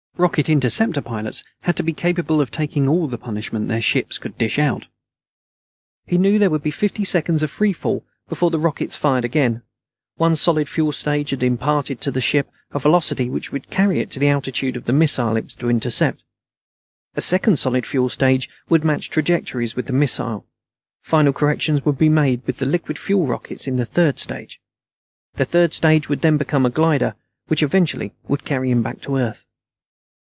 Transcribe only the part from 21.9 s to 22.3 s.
be